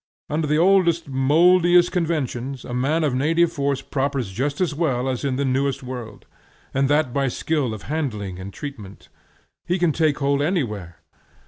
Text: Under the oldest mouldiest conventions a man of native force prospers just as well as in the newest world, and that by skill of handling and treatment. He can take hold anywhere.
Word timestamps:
Under 0.31 0.47
the 0.47 0.57
oldest 0.57 1.07
mouldiest 1.09 1.91
conventions 1.91 2.65
a 2.65 2.73
man 2.73 3.03
of 3.03 3.13
native 3.13 3.53
force 3.53 3.83
prospers 3.83 4.31
just 4.31 4.59
as 4.59 4.73
well 4.73 5.07
as 5.07 5.23
in 5.23 5.35
the 5.35 5.45
newest 5.45 5.83
world, 5.83 6.25
and 6.73 6.89
that 6.89 7.13
by 7.13 7.27
skill 7.27 7.71
of 7.71 7.83
handling 7.83 8.39
and 8.39 8.51
treatment. 8.51 9.09
He 9.67 9.77
can 9.77 9.91
take 9.91 10.17
hold 10.17 10.41
anywhere. 10.41 11.01